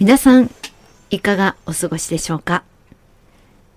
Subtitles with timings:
[0.00, 0.48] 皆さん、
[1.10, 2.62] いかがお過ごしでしょうか？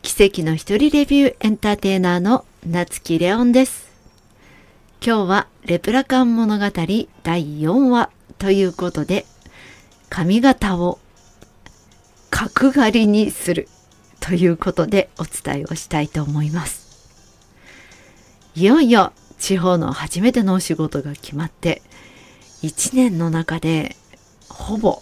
[0.04, 3.90] 奇跡の一人レビューエンターテイナーの夏木レオンです。
[5.04, 9.26] 今日はレプラカン物語第4話ということで、
[10.10, 11.00] 髪型を
[12.30, 13.68] 角刈りにする
[14.20, 17.10] ということでお伝えをしたいと思います。
[18.54, 21.82] いよいよ地方の初めてのお仕事が決まって、
[22.62, 23.96] 1年の中で
[24.50, 25.02] ほぼ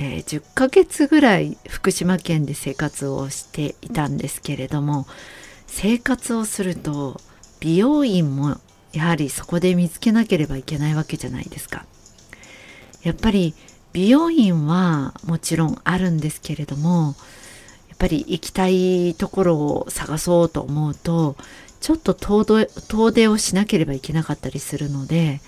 [0.00, 5.06] えー、10ヶ月ぐらい福島県で生活をしていたんですけれども
[5.66, 7.20] 生活をすると
[7.60, 8.58] 美容院も
[8.92, 11.84] やはりそこで見つけなければいけないわけじゃないですか。
[13.02, 13.54] やっぱり
[13.92, 17.14] 美容院はもちろんあるんですけれども
[17.88, 21.36] やっぱり行きたいところを探そうと思うと
[21.80, 22.44] ちょっと遠
[23.12, 25.40] 出をしなければいけなかったりするので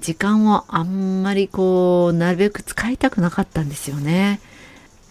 [0.00, 4.40] 時間をあんまりこうなるべく使いたくなかったんですよね。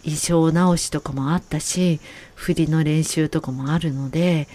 [0.03, 1.99] 衣装直しとかもあったし
[2.35, 4.47] 振りの練習とかもあるので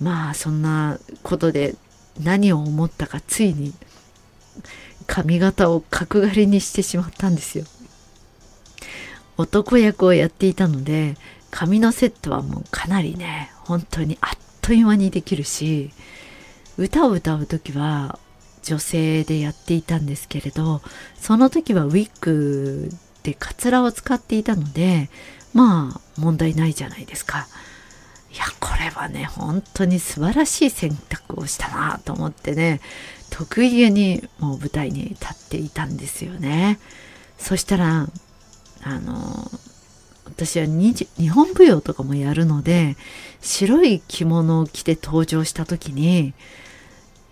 [0.00, 1.74] まあそんなことで
[2.22, 3.74] 何を思ったかついに
[5.06, 7.64] 髪型を角刈りにしてしまったんですよ。
[9.36, 11.16] 男役をやっていたので
[11.50, 14.30] 髪のセットはもうかなりね本当にあっ
[14.64, 15.90] という間にできるし
[16.78, 18.18] 歌を歌う時は
[18.62, 20.80] 女性でやっていたんですけれど
[21.16, 22.88] その時はウィッグ
[23.22, 25.10] でカツラを使っていたので
[25.52, 27.46] まあ問題ないじゃないですか。
[28.32, 32.80] いやこれはね本当に素晴らしい選択をしたなと思ってね
[33.30, 36.80] 得意げにもう舞台に立っていたんですよね。
[37.38, 38.08] そしたら
[38.82, 39.50] あの
[40.26, 42.96] 私は日本舞踊とかもやるので
[43.40, 46.32] 白い着物を着て登場した時に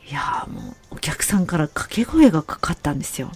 [0.08, 3.30] いやもうお客さんから掛け声がかかったんですよ。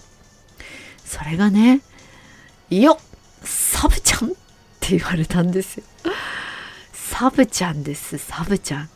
[1.03, 1.81] それがね
[2.69, 2.97] 「よっ
[3.43, 4.33] サブちゃん!」っ
[4.79, 5.83] て言われたんですよ。
[6.93, 8.89] サブちゃんですサブちゃん。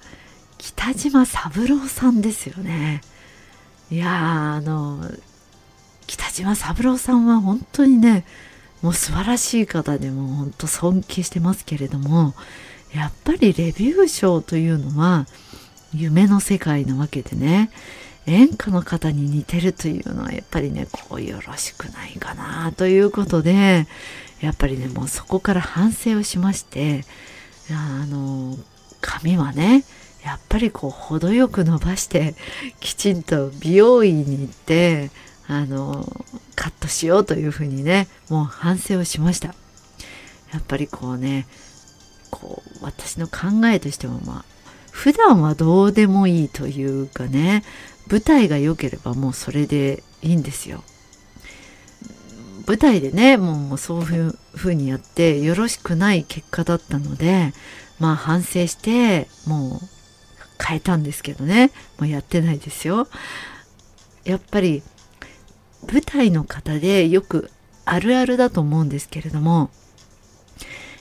[0.57, 3.01] 北島三郎さんですよね。
[3.89, 5.09] いやあの
[6.05, 8.25] 北島三郎さんは本当にね
[8.81, 12.33] もう素晴らしい方でも本当尊敬してますけれども
[12.93, 15.25] やっぱりレビュー賞というのは
[15.93, 17.69] 夢の世界なわけでね
[18.25, 23.87] 演歌の方に似てるというのはやっぱりねこうよろしくないかなということで
[24.41, 27.03] やっぱりねもうそこから反省をしまして
[27.71, 28.57] あの
[28.99, 29.83] 髪はね
[30.23, 32.35] やっぱりこう程よく伸ばして
[32.79, 35.09] きちんと美容院に行って
[35.47, 36.05] あの
[36.55, 39.53] カットしようというふうにねもう反省をしました。
[40.53, 41.47] やっぱりこうね
[42.29, 44.45] こう私の考えとしてもまあ
[44.91, 47.63] 普段はどうでもいいというかね
[48.09, 50.83] 舞台が良ければもうそれでいいんですよ。
[52.67, 57.53] 舞台でねもうそういうふうにやってよろしくない結果だったので
[57.99, 59.87] まあ反省してもう
[60.63, 61.71] 変えたんですけどね。
[61.99, 63.07] もうやってないですよ。
[64.23, 64.83] やっぱり
[65.91, 67.49] 舞台の方でよく
[67.85, 69.69] あるあるだと思うんですけれども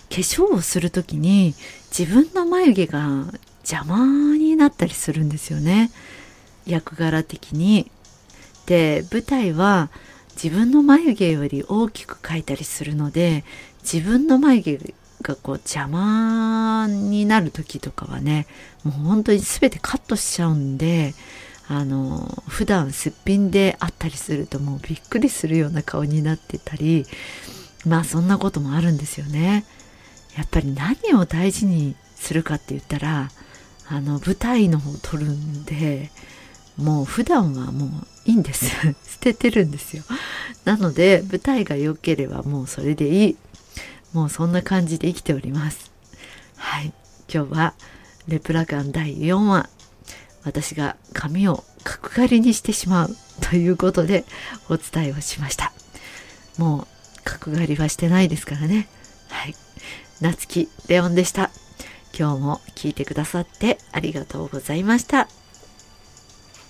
[0.08, 1.54] 化粧をする時に
[1.96, 3.26] 自分の眉毛が
[3.62, 5.90] 邪魔になったりするんですよね
[6.66, 7.90] 役柄的に。
[8.66, 9.90] で舞台は
[10.42, 13.44] 自分の眉毛より大きく描いたりするので
[13.82, 18.46] 自分の眉毛がこう邪魔になる時とかはね
[18.84, 21.14] もう本当に全てカットしちゃうんで
[21.72, 27.06] あの普段すっぴんであったりするともうびっくりするような顔になってたり
[27.86, 29.64] まあそんなこともあるんですよね。
[30.36, 33.30] やっぱり何を大事にするかって言ったら
[33.88, 36.10] あの舞台の方を撮るんで
[36.76, 37.90] もう普段はもう
[38.24, 38.66] いいんです。
[39.06, 40.02] 捨ててるんですよ。
[40.64, 43.36] なので舞台が良ければもうそれでいい。
[44.12, 45.92] もうそんな感じで生きております。
[46.56, 46.92] はい。
[47.32, 47.74] 今日は
[48.26, 49.68] レプラカン第4話
[50.44, 54.24] 私が髪を角刈りにしてしまうということで
[54.68, 55.72] お伝えをしました。
[56.58, 56.86] もう
[57.24, 58.88] 角刈りはしてないですからね。
[59.28, 59.54] はい。
[60.20, 61.50] 夏木レオンでした。
[62.18, 65.28] 今日も聞いてくださってありがとうございました。